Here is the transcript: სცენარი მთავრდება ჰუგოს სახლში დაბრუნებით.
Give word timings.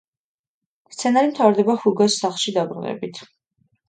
სცენარი 0.95 1.29
მთავრდება 1.31 1.75
ჰუგოს 1.83 2.15
სახლში 2.21 2.55
დაბრუნებით. 2.57 3.21